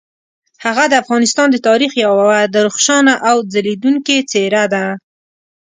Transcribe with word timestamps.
هغه 0.63 0.83
د 0.87 0.93
افغانستان 1.03 1.47
د 1.51 1.57
تاریخ 1.67 1.91
یوه 2.05 2.31
درخشانه 2.57 3.13
او 3.29 3.35
ځلیدونکي 3.53 4.17
څیره 4.31 4.63
ده. 4.73 4.85